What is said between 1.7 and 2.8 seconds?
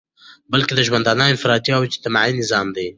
او اجتماعي نظام